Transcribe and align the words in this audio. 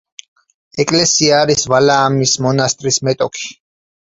ეკლესია 0.83 1.35
არის 1.45 1.67
ვალაამის 1.73 2.35
მონასტრის 2.47 2.99
მეტოქი. 3.11 3.53